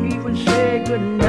They 0.00 1.27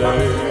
yesterday. 0.00 0.47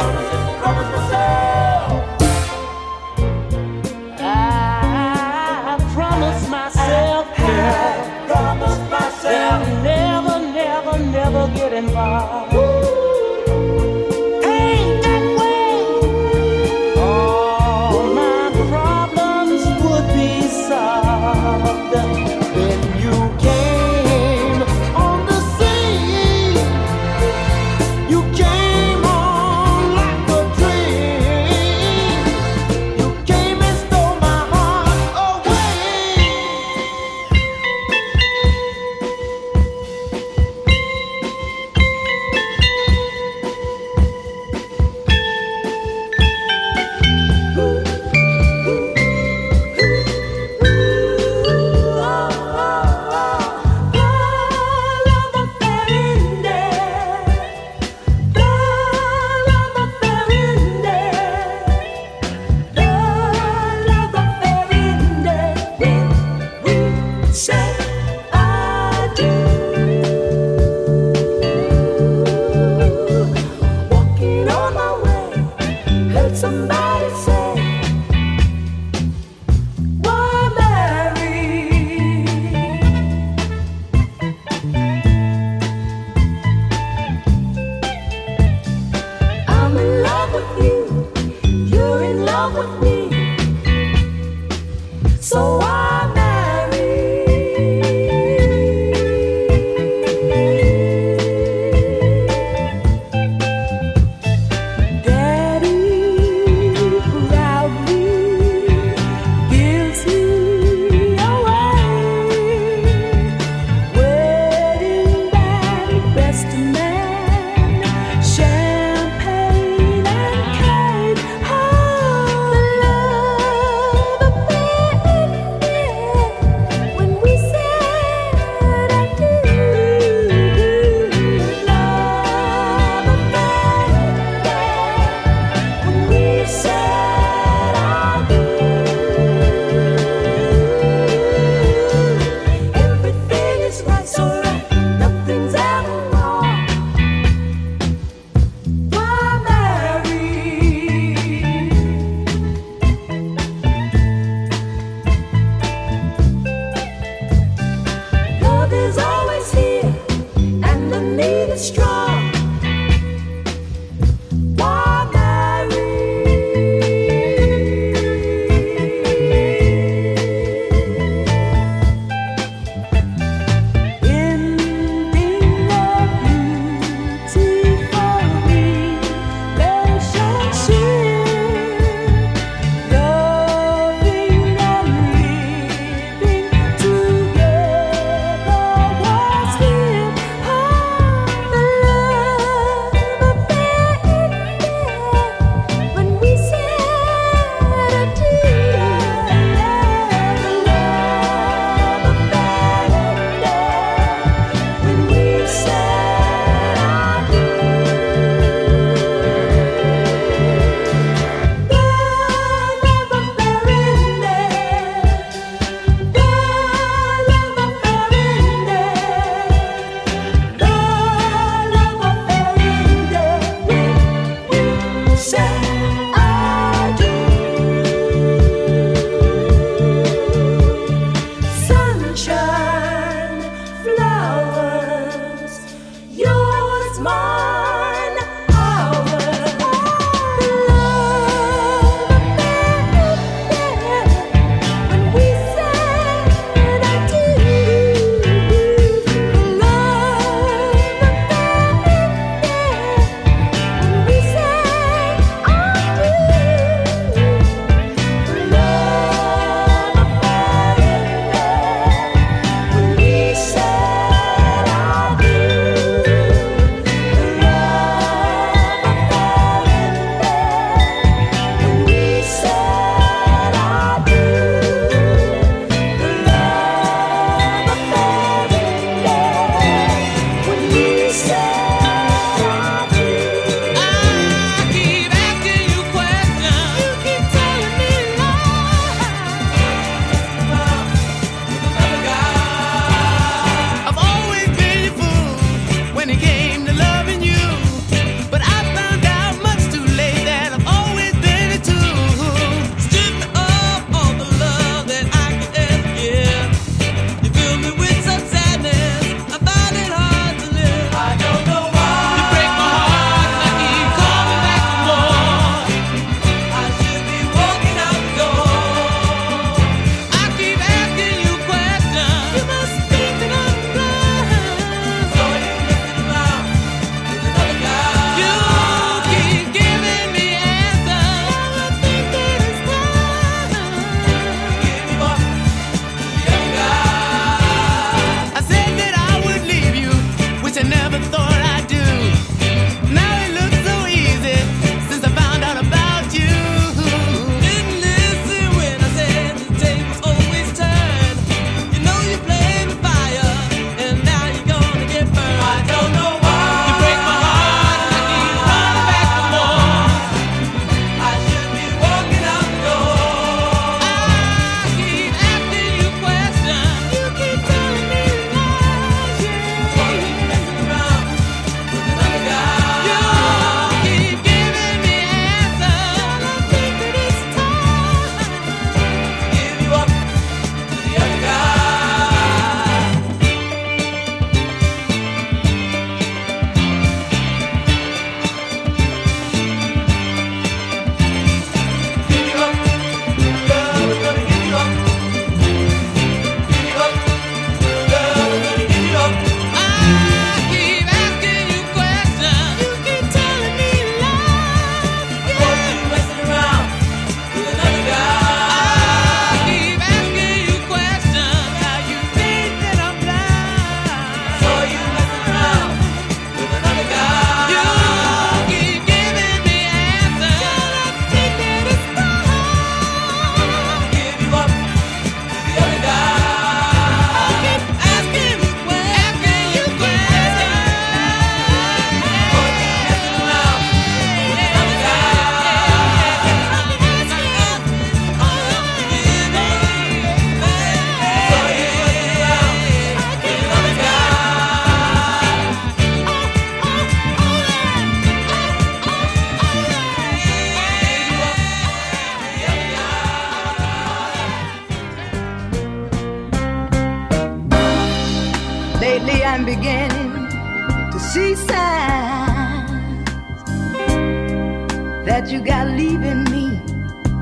You 465.38 465.44
got 465.44 465.68
leaving 465.68 466.24
me 466.34 466.46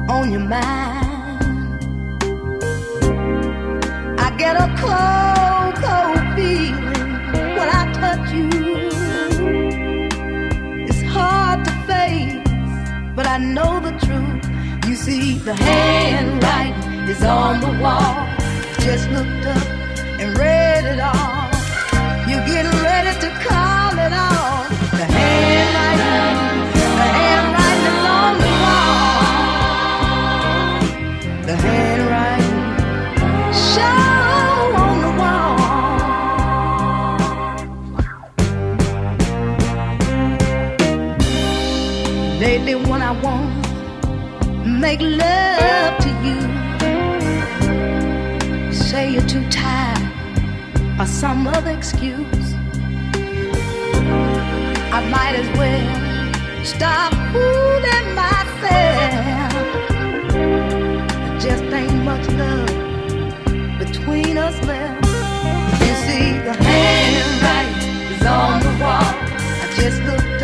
on 0.08 0.32
your 0.32 0.40
mind. 0.40 0.64
I 4.26 4.30
get 4.38 4.56
a 4.56 4.68
cold, 4.84 5.76
cold 5.84 6.22
feeling 6.36 7.10
when 7.58 7.70
I 7.80 7.84
touch 8.00 8.32
you. 8.38 8.50
It's 10.88 11.02
hard 11.02 11.66
to 11.66 11.72
face, 11.90 12.40
but 13.18 13.28
I 13.28 13.38
know 13.38 13.82
the 13.82 13.94
truth. 14.06 14.46
You 14.88 14.96
see, 14.96 15.38
the 15.40 15.54
handwriting 15.54 17.10
is 17.10 17.22
on 17.22 17.60
the 17.60 17.74
wall. 17.84 18.16
Just 18.80 19.10
looked 19.10 19.46
up 19.46 19.68
and 20.22 20.38
read 20.38 20.86
it 20.86 21.00
all. 21.02 21.50
You're 22.30 22.46
getting 22.48 22.80
ready 22.82 23.14
to 23.20 23.30
call 23.44 23.55
Want 43.24 43.66
make 44.66 45.00
love 45.02 45.98
to 46.00 46.10
you, 46.26 46.40
you 48.68 48.74
say 48.74 49.12
you're 49.14 49.26
too 49.28 49.48
tired 49.50 50.12
or 51.00 51.06
some 51.06 51.48
other 51.48 51.72
excuse. 51.72 52.54
I 54.98 55.00
might 55.10 55.36
as 55.42 55.50
well 55.58 56.66
stop 56.66 57.14
fooling 57.32 58.16
myself. 58.16 59.54
There 60.32 61.40
just 61.40 61.64
ain't 61.64 62.04
much 62.04 62.28
love 62.30 62.68
between 63.80 64.38
us 64.38 64.58
left. 64.68 65.06
You 65.82 65.96
see, 66.06 66.40
the 66.48 66.54
handwriting 66.64 68.14
is 68.14 68.26
on 68.26 68.60
the 68.62 68.74
wall. 68.84 69.14
I 69.64 69.74
just 69.76 70.02
looked 70.04 70.35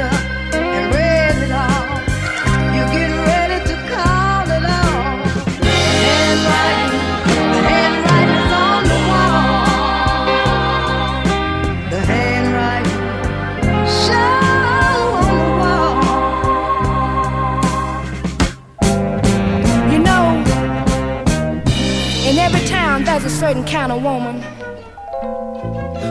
certain 23.31 23.65
kind 23.65 23.91
of 23.91 24.03
woman 24.03 24.41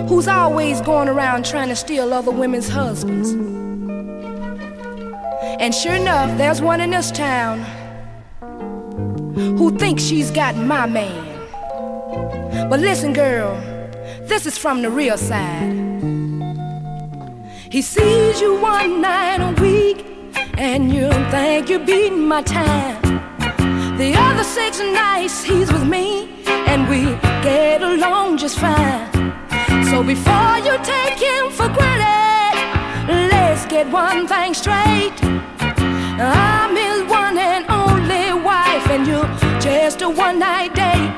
who's 0.08 0.26
always 0.26 0.80
going 0.80 1.08
around 1.08 1.44
trying 1.44 1.68
to 1.68 1.76
steal 1.76 2.12
other 2.12 2.30
women's 2.30 2.68
husbands. 2.68 3.30
And 5.60 5.74
sure 5.74 5.94
enough, 5.94 6.36
there's 6.38 6.62
one 6.62 6.80
in 6.80 6.90
this 6.90 7.10
town 7.10 7.60
who 9.34 9.76
thinks 9.78 10.02
she's 10.02 10.30
got 10.30 10.56
my 10.56 10.86
man. 10.86 12.68
But 12.70 12.80
listen, 12.80 13.12
girl, 13.12 13.54
this 14.22 14.46
is 14.46 14.56
from 14.56 14.80
the 14.82 14.90
real 14.90 15.18
side. 15.18 15.72
He 17.70 17.82
sees 17.82 18.40
you 18.40 18.56
one 18.60 19.00
night 19.00 19.40
a 19.40 19.52
week, 19.60 20.04
and 20.56 20.92
you 20.92 21.10
think 21.30 21.68
you're 21.68 21.84
beating 21.84 22.26
my 22.26 22.42
time. 22.42 23.00
The 23.96 24.14
other 24.16 24.44
six 24.44 24.80
nights 24.80 25.44
he's 25.44 25.70
with 25.72 25.86
me, 25.86 26.39
and 26.70 26.88
we 26.88 27.02
get 27.42 27.82
along 27.82 28.38
just 28.38 28.58
fine. 28.60 29.10
So 29.90 30.04
before 30.04 30.56
you 30.66 30.74
take 30.96 31.18
him 31.18 31.50
for 31.50 31.68
granted, 31.68 33.08
let's 33.32 33.66
get 33.66 33.86
one 33.90 34.28
thing 34.28 34.54
straight. 34.54 35.18
I'm 36.22 36.76
his 36.76 37.02
one 37.10 37.36
and 37.38 37.64
only 37.68 38.26
wife, 38.50 38.86
and 38.94 39.04
you're 39.04 39.30
just 39.58 40.02
a 40.02 40.08
one 40.08 40.38
night 40.38 40.72
date. 40.82 41.12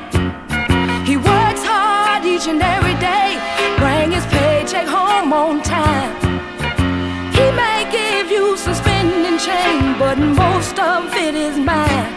He 1.09 1.17
works 1.17 1.63
hard 1.71 2.25
each 2.25 2.47
and 2.47 2.61
every 2.75 2.97
day, 3.11 3.29
bring 3.77 4.11
his 4.11 4.25
paycheck 4.35 4.87
home 4.87 5.31
on 5.33 5.61
time. 5.61 6.13
He 7.37 7.45
may 7.61 7.79
give 7.99 8.31
you 8.31 8.57
some 8.57 8.73
spending 8.73 9.37
change, 9.37 9.99
but 9.99 10.17
most 10.17 10.79
of 10.79 11.13
it 11.13 11.35
is 11.35 11.57
mine. 11.57 12.13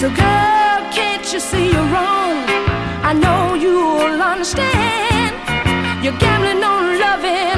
So, 0.00 0.10
girl, 0.10 0.75
can't 1.26 1.34
you 1.34 1.40
see 1.40 1.72
you're 1.72 1.90
wrong? 1.90 2.36
I 3.02 3.12
know 3.12 3.54
you'll 3.54 4.22
understand. 4.22 5.34
You're 6.04 6.16
gambling 6.18 6.62
on 6.62 7.00
loving 7.00 7.55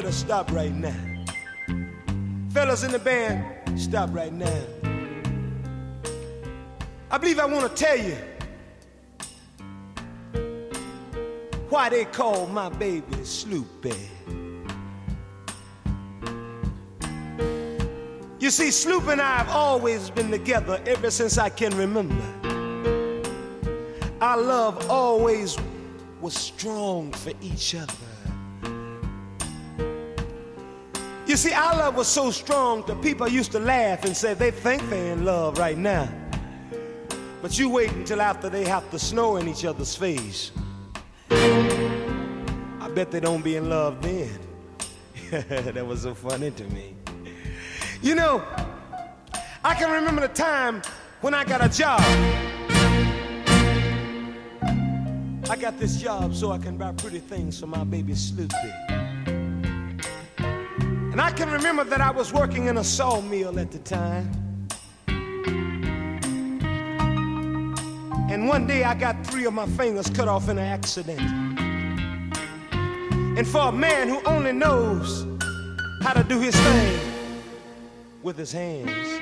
better 0.00 0.12
stop 0.12 0.50
right 0.52 0.72
now. 0.72 1.24
Fellas 2.54 2.84
in 2.84 2.90
the 2.90 2.98
band, 2.98 3.78
stop 3.78 4.08
right 4.14 4.32
now. 4.32 4.62
I 7.10 7.18
believe 7.18 7.38
I 7.38 7.44
want 7.44 7.68
to 7.68 7.84
tell 7.84 7.98
you 7.98 8.16
why 11.68 11.90
they 11.90 12.06
call 12.06 12.46
my 12.46 12.70
baby 12.70 13.14
Sloopy. 13.16 13.94
You 18.38 18.50
see, 18.50 18.70
Sloop 18.70 19.06
and 19.08 19.20
I 19.20 19.36
have 19.36 19.50
always 19.50 20.08
been 20.08 20.30
together 20.30 20.80
ever 20.86 21.10
since 21.10 21.36
I 21.36 21.50
can 21.50 21.76
remember. 21.76 22.24
Our 24.22 24.40
love 24.40 24.88
always 24.88 25.58
was 26.22 26.32
strong 26.32 27.12
for 27.12 27.32
each 27.42 27.74
other. 27.74 28.09
You 31.30 31.36
see, 31.36 31.52
our 31.52 31.76
love 31.76 31.94
was 31.94 32.08
so 32.08 32.32
strong 32.32 32.84
that 32.86 33.00
people 33.02 33.28
used 33.28 33.52
to 33.52 33.60
laugh 33.60 34.04
and 34.04 34.16
say 34.16 34.34
they 34.34 34.50
think 34.50 34.82
they're 34.90 35.12
in 35.12 35.24
love 35.24 35.58
right 35.58 35.78
now. 35.78 36.08
But 37.40 37.56
you 37.56 37.70
wait 37.70 37.92
until 37.92 38.20
after 38.20 38.48
they 38.50 38.64
have 38.64 38.90
to 38.90 38.98
snow 38.98 39.36
in 39.36 39.46
each 39.46 39.64
other's 39.64 39.94
face. 39.94 40.50
I 41.30 42.90
bet 42.92 43.12
they 43.12 43.20
don't 43.20 43.42
be 43.42 43.54
in 43.54 43.70
love 43.70 44.02
then. 44.02 44.40
that 45.30 45.86
was 45.86 46.02
so 46.02 46.14
funny 46.14 46.50
to 46.50 46.64
me. 46.64 46.96
You 48.02 48.16
know, 48.16 48.42
I 49.62 49.76
can 49.76 49.88
remember 49.88 50.22
the 50.22 50.34
time 50.34 50.82
when 51.20 51.32
I 51.32 51.44
got 51.44 51.64
a 51.64 51.68
job. 51.68 52.00
I 55.48 55.56
got 55.56 55.78
this 55.78 56.02
job 56.02 56.34
so 56.34 56.50
I 56.50 56.58
can 56.58 56.76
buy 56.76 56.90
pretty 56.90 57.20
things 57.20 57.60
for 57.60 57.68
my 57.68 57.84
baby 57.84 58.14
Sloopy. 58.14 58.99
And 61.12 61.20
I 61.20 61.32
can 61.32 61.50
remember 61.50 61.82
that 61.82 62.00
I 62.00 62.12
was 62.12 62.32
working 62.32 62.66
in 62.66 62.76
a 62.76 62.84
sawmill 62.84 63.58
at 63.58 63.72
the 63.72 63.80
time. 63.80 64.30
And 68.30 68.46
one 68.46 68.68
day 68.68 68.84
I 68.84 68.94
got 68.94 69.26
three 69.26 69.44
of 69.44 69.52
my 69.52 69.66
fingers 69.66 70.08
cut 70.08 70.28
off 70.28 70.48
in 70.48 70.56
an 70.56 70.64
accident. 70.64 71.20
And 73.36 73.48
for 73.48 73.62
a 73.62 73.72
man 73.72 74.08
who 74.08 74.22
only 74.24 74.52
knows 74.52 75.26
how 76.00 76.12
to 76.12 76.22
do 76.22 76.38
his 76.40 76.54
thing 76.54 77.00
with 78.22 78.38
his 78.38 78.52
hands, 78.52 79.20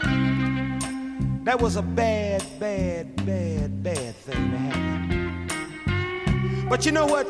that 1.46 1.58
was 1.58 1.76
a 1.76 1.82
bad, 1.82 2.44
bad, 2.60 3.16
bad, 3.24 3.82
bad 3.82 4.14
thing 4.14 4.50
to 4.50 4.58
happen. 4.58 5.48
But 6.68 6.84
you 6.84 6.92
know 6.92 7.06
what? 7.06 7.26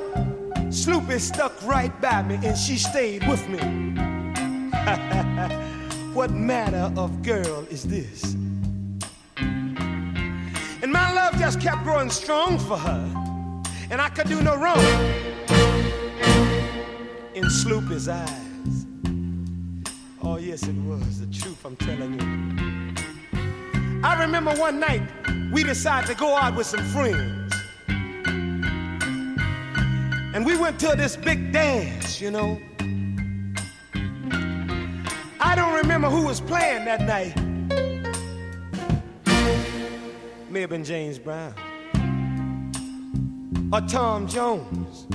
Sloopy 0.70 1.20
stuck 1.20 1.62
right 1.64 1.92
by 2.00 2.24
me 2.24 2.40
and 2.42 2.58
she 2.58 2.76
stayed 2.76 3.24
with 3.28 3.48
me. 3.48 4.17
what 6.14 6.30
matter 6.30 6.92
of 6.96 7.22
girl 7.22 7.66
is 7.70 7.84
this? 7.84 8.34
And 10.82 10.92
my 10.92 11.12
love 11.12 11.38
just 11.38 11.60
kept 11.60 11.82
growing 11.84 12.10
strong 12.10 12.58
for 12.58 12.78
her, 12.78 13.62
and 13.90 14.00
I 14.00 14.08
could 14.08 14.28
do 14.28 14.42
no 14.42 14.56
wrong 14.56 14.78
in 17.34 17.44
Sloopy's 17.44 18.08
eyes. 18.08 18.86
Oh, 20.22 20.36
yes, 20.36 20.62
it 20.64 20.76
was 20.86 21.20
the 21.20 21.26
truth, 21.26 21.64
I'm 21.64 21.76
telling 21.76 22.14
you. 22.20 22.48
I 24.02 24.20
remember 24.20 24.52
one 24.52 24.78
night 24.80 25.02
we 25.52 25.62
decided 25.62 26.08
to 26.08 26.14
go 26.14 26.36
out 26.36 26.56
with 26.56 26.66
some 26.66 26.84
friends. 26.86 27.54
And 30.34 30.44
we 30.46 30.56
went 30.56 30.78
to 30.80 30.94
this 30.96 31.16
big 31.16 31.52
dance, 31.52 32.20
you 32.20 32.30
know. 32.30 32.60
I 35.40 35.54
don't 35.54 35.74
remember 35.74 36.08
who 36.08 36.26
was 36.26 36.40
playing 36.40 36.84
that 36.84 37.02
night. 37.02 37.36
May 40.50 40.62
have 40.62 40.70
been 40.70 40.84
James 40.84 41.18
Brown. 41.18 41.54
Or 43.72 43.80
Tom 43.82 44.26
Jones. 44.26 45.06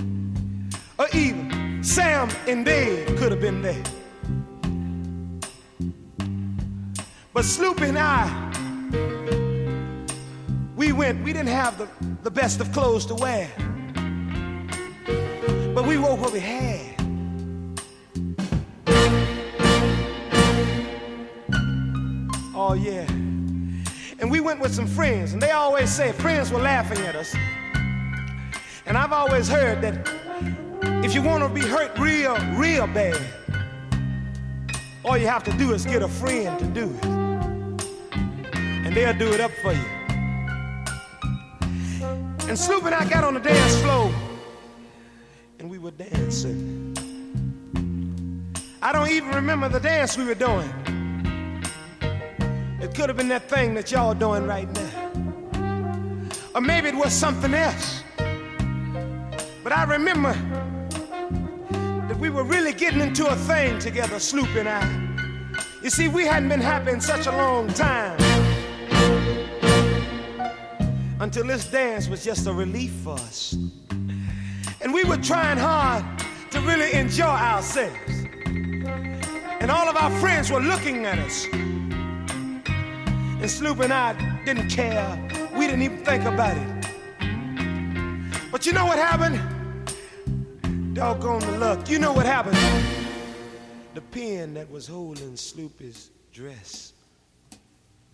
Or 0.97 1.07
even 1.13 1.83
Sam 1.83 2.29
and 2.47 2.63
Dave 2.63 3.07
could 3.17 3.31
have 3.31 3.41
been 3.41 3.61
there. 3.61 3.83
But 7.33 7.45
Sloopy 7.45 7.89
and 7.89 7.97
I, 7.97 8.29
we 10.75 10.91
went, 10.91 11.23
we 11.23 11.33
didn't 11.33 11.47
have 11.47 11.77
the, 11.79 11.89
the 12.21 12.31
best 12.31 12.61
of 12.61 12.71
clothes 12.71 13.05
to 13.07 13.15
wear. 13.15 13.51
But 15.73 15.85
we 15.85 15.97
wore 15.97 16.15
what 16.15 16.31
we 16.31 16.39
had. 16.39 16.92
Oh, 22.73 22.75
yeah. 22.75 23.05
And 24.17 24.31
we 24.31 24.39
went 24.39 24.59
with 24.59 24.73
some 24.73 24.87
friends, 24.87 25.33
and 25.33 25.39
they 25.39 25.51
always 25.51 25.93
say 25.93 26.11
friends 26.11 26.51
were 26.51 26.59
laughing 26.59 26.97
at 27.05 27.15
us. 27.15 27.35
And 28.87 28.97
I've 28.97 29.13
always 29.13 29.47
heard 29.47 29.79
that 29.83 30.09
if 31.05 31.13
you 31.13 31.21
want 31.21 31.43
to 31.43 31.49
be 31.49 31.61
hurt 31.61 31.95
real, 31.99 32.35
real 32.55 32.87
bad, 32.87 33.21
all 35.05 35.15
you 35.15 35.27
have 35.27 35.43
to 35.43 35.53
do 35.53 35.71
is 35.71 35.85
get 35.85 36.01
a 36.01 36.07
friend 36.07 36.57
to 36.57 36.65
do 36.65 36.89
it. 36.89 37.05
And 38.55 38.95
they'll 38.95 39.19
do 39.19 39.27
it 39.27 39.39
up 39.39 39.51
for 39.61 39.71
you. 39.71 39.85
And 42.49 42.57
Sloop 42.57 42.85
and 42.85 42.95
I 42.95 43.07
got 43.07 43.23
on 43.23 43.35
the 43.35 43.39
dance 43.39 43.75
floor, 43.83 44.11
and 45.59 45.69
we 45.69 45.77
were 45.77 45.91
dancing. 45.91 46.97
I 48.81 48.91
don't 48.91 49.09
even 49.09 49.29
remember 49.29 49.69
the 49.69 49.79
dance 49.79 50.17
we 50.17 50.25
were 50.25 50.33
doing. 50.33 50.73
It 52.83 52.93
could 52.93 53.07
have 53.07 53.15
been 53.15 53.29
that 53.29 53.47
thing 53.47 53.73
that 53.75 53.93
y'all 53.93 54.13
doing 54.13 54.45
right 54.45 54.67
now. 54.73 55.11
Or 56.53 56.59
maybe 56.59 56.89
it 56.89 56.95
was 56.95 57.13
something 57.13 57.53
else. 57.53 58.03
But 59.63 59.71
I 59.71 59.85
remember 59.85 60.33
that 62.09 62.17
we 62.19 62.29
were 62.29 62.43
really 62.43 62.73
getting 62.73 62.99
into 62.99 63.25
a 63.25 63.37
thing 63.37 63.79
together, 63.79 64.19
Sloop 64.19 64.53
and 64.57 64.67
I. 64.67 64.83
You 65.81 65.89
see, 65.89 66.09
we 66.09 66.25
hadn't 66.25 66.49
been 66.49 66.59
happy 66.59 66.91
in 66.91 66.99
such 66.99 67.25
a 67.25 67.31
long 67.31 67.69
time. 67.69 68.19
Until 71.21 71.47
this 71.47 71.63
dance 71.71 72.09
was 72.09 72.21
just 72.21 72.47
a 72.47 72.53
relief 72.53 72.91
for 72.91 73.13
us. 73.13 73.53
And 74.81 74.93
we 74.93 75.05
were 75.05 75.15
trying 75.15 75.57
hard 75.57 76.03
to 76.51 76.59
really 76.59 76.91
enjoy 76.91 77.23
ourselves. 77.23 78.25
And 78.45 79.71
all 79.71 79.87
of 79.87 79.95
our 79.95 80.11
friends 80.19 80.51
were 80.51 80.59
looking 80.59 81.05
at 81.05 81.17
us. 81.19 81.47
And 83.43 83.51
Sloop 83.51 83.81
and 83.81 83.91
I 83.91 84.13
didn't 84.45 84.69
care. 84.69 85.19
We 85.53 85.67
didn't 85.67 85.81
even 85.81 85.97
think 86.05 86.23
about 86.23 86.55
it. 86.55 86.87
But 88.49 88.65
you 88.65 88.71
know 88.71 88.85
what 88.85 88.97
happened? 88.97 89.37
Doggone 90.95 91.41
the 91.41 91.57
luck. 91.57 91.89
You 91.89 91.99
know 91.99 92.13
what 92.13 92.25
happened? 92.25 92.57
The 93.95 93.99
pin 93.99 94.53
that 94.53 94.71
was 94.71 94.87
holding 94.87 95.33
Sloopy's 95.33 96.11
dress 96.31 96.93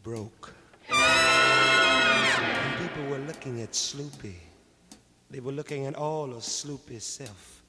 broke. 0.01 0.51
And 0.89 2.80
people 2.80 3.05
were 3.11 3.23
looking 3.27 3.61
at 3.61 3.73
Sloopy. 3.73 4.34
They 5.30 5.41
were 5.41 5.51
looking 5.51 5.86
at 5.86 5.93
all 5.93 6.32
of 6.32 6.41
Sloopy's 6.41 7.03
self. 7.03 7.61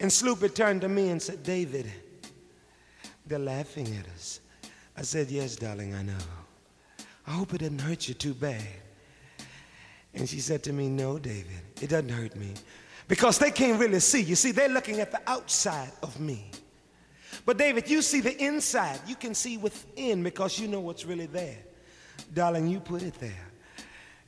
And 0.00 0.10
Sloopy 0.10 0.54
turned 0.54 0.80
to 0.80 0.88
me 0.88 1.10
and 1.10 1.20
said, 1.20 1.42
David, 1.42 1.92
they're 3.26 3.38
laughing 3.38 3.94
at 3.98 4.06
us. 4.16 4.40
I 4.96 5.02
said, 5.02 5.30
Yes, 5.30 5.56
darling, 5.56 5.94
I 5.94 6.02
know. 6.02 6.18
I 7.26 7.30
hope 7.32 7.54
it 7.54 7.58
doesn't 7.58 7.80
hurt 7.80 8.08
you 8.08 8.14
too 8.14 8.34
bad. 8.34 8.62
And 10.14 10.28
she 10.28 10.40
said 10.40 10.62
to 10.64 10.72
me, 10.72 10.88
No, 10.88 11.18
David, 11.18 11.62
it 11.80 11.88
doesn't 11.90 12.10
hurt 12.10 12.36
me. 12.36 12.54
Because 13.08 13.38
they 13.38 13.50
can't 13.50 13.78
really 13.80 14.00
see. 14.00 14.22
You 14.22 14.36
see, 14.36 14.52
they're 14.52 14.68
looking 14.68 15.00
at 15.00 15.10
the 15.10 15.20
outside 15.26 15.92
of 16.02 16.18
me. 16.20 16.50
But 17.44 17.58
David, 17.58 17.90
you 17.90 18.02
see 18.02 18.20
the 18.20 18.36
inside. 18.42 19.00
You 19.06 19.16
can 19.16 19.34
see 19.34 19.56
within 19.56 20.22
because 20.22 20.58
you 20.58 20.68
know 20.68 20.80
what's 20.80 21.04
really 21.04 21.26
there. 21.26 21.58
Darling, 22.32 22.68
you 22.68 22.80
put 22.80 23.02
it 23.02 23.14
there. 23.14 23.48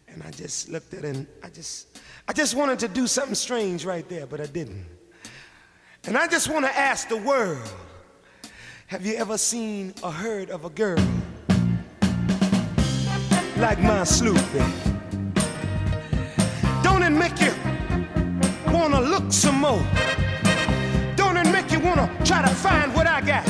And 0.09 0.23
I 0.23 0.31
just 0.31 0.69
looked 0.69 0.95
at 0.95 1.05
it 1.05 1.17
and 1.17 1.27
I 1.43 1.49
just 1.49 1.99
I 2.27 2.33
just 2.33 2.55
wanted 2.55 2.79
to 2.81 2.89
do 2.89 3.07
something 3.07 3.35
strange 3.35 3.85
right 3.85 4.09
there, 4.09 4.27
but 4.27 4.41
I 4.41 4.47
didn't. 4.47 4.87
And 6.05 6.17
I 6.17 6.29
just 6.29 6.49
want 6.49 6.65
to 6.65 6.77
ask 6.77 7.09
the 7.09 7.17
world, 7.17 7.73
have 8.95 9.05
you 9.05 9.17
ever 9.17 9.37
seen 9.37 9.93
or 10.05 10.13
heard 10.13 10.51
of 10.51 10.65
a 10.65 10.71
girl 10.71 11.05
like 13.57 13.81
my 13.81 14.05
Sloopy? 14.05 14.63
Don't 16.85 17.03
it 17.03 17.11
make 17.11 17.41
you 17.41 17.53
wanna 18.73 19.01
look 19.01 19.33
some 19.33 19.57
more? 19.57 19.83
Don't 21.17 21.37
it 21.37 21.51
make 21.51 21.73
you 21.73 21.81
wanna 21.81 22.09
try 22.25 22.41
to 22.43 22.55
find 22.55 22.95
what 22.95 23.09
I 23.09 23.21
got? 23.21 23.45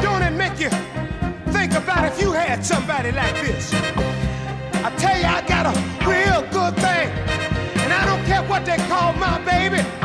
Don't 0.00 0.22
it 0.22 0.32
make 0.32 0.58
you 0.60 0.70
think 1.52 1.74
about 1.74 2.06
if 2.06 2.18
you 2.18 2.32
had 2.32 2.64
somebody 2.64 3.12
like 3.12 3.34
this? 3.42 3.74
I 4.82 4.90
tell 4.96 5.18
you, 5.18 5.26
I 5.26 5.42
got 5.46 5.66
a 5.66 5.74
real 6.08 6.40
good 6.50 6.74
thing, 6.76 7.10
and 7.84 7.92
I 7.92 8.06
don't 8.06 8.24
care 8.24 8.42
what 8.44 8.64
they 8.64 8.78
call 8.88 9.12
my 9.12 9.38
baby. 9.44 9.95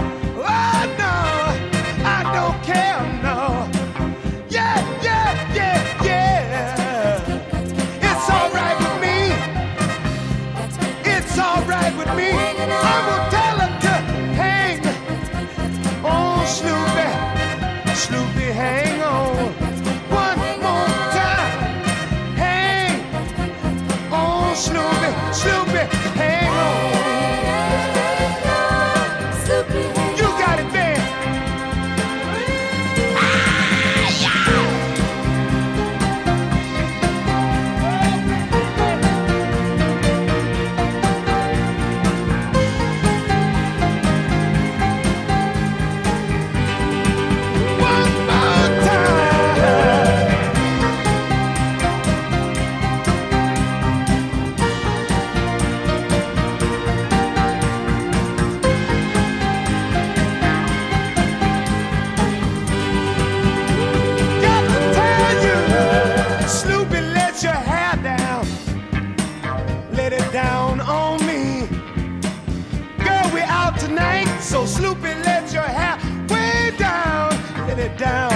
Down 78.02 78.31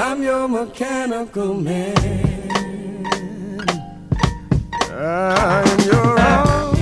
I'm 0.00 0.22
your 0.22 0.46
mechanical 0.46 1.54
man. 1.54 1.96
In 4.86 5.80
your 5.90 6.20
arms, 6.20 6.78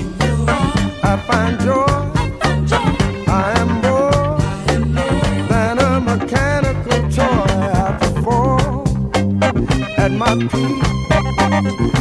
I 1.03 1.17
find 1.27 1.59
joy. 1.61 1.87
I 3.27 3.55
am 3.57 3.71
more 3.81 4.39
than 5.49 5.79
a 5.79 5.99
mechanical 5.99 7.01
toy. 7.09 7.25
I 7.25 7.97
perform 7.99 8.85
at 9.97 10.13
my 10.13 10.37
peak. 10.51 11.96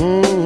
I'm 0.00 0.37